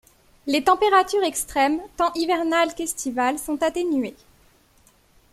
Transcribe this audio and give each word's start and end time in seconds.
Les 0.47 0.63
températures 0.63 1.21
extrêmes 1.23 1.79
tant 1.95 2.11
hivernales 2.13 2.73
qu'estivales 2.73 3.37
sont 3.37 3.61
atténuées. 3.61 4.15